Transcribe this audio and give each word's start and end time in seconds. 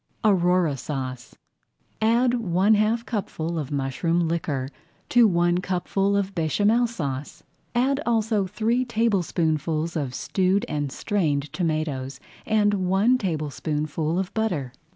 AURORA 0.23 0.77
SAUCE 0.77 1.35
Add 2.01 2.33
one 2.33 2.73
half 2.73 3.05
cupful 3.05 3.59
of 3.59 3.69
mushroom 3.71 4.27
liquor 4.27 4.67
to 5.09 5.27
one 5.27 5.59
cupful 5.59 6.17
of 6.17 6.33
Béchamel 6.33 6.87
Sauce. 6.87 7.43
Add 7.75 8.01
also 8.03 8.47
three 8.47 8.83
tablespoonfuls 8.83 9.95
of 9.95 10.15
stewed 10.15 10.65
and 10.67 10.91
strained 10.91 11.53
tomatoes, 11.53 12.19
and 12.47 12.73
one 12.87 13.19
tablespoonful 13.19 14.17
of 14.17 14.33
butter. 14.33 14.73